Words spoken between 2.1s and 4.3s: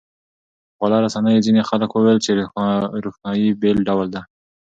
چې روښنايي بېل ډول ده.